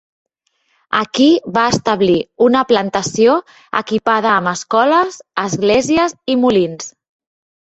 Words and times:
Aquí 0.99 1.27
va 1.57 1.65
establir 1.73 2.15
una 2.45 2.63
plantació 2.71 3.35
equipada 3.81 4.33
amb 4.37 4.53
escoles, 4.53 5.21
esglésies 5.45 6.17
i 6.37 6.41
molins. 6.47 6.91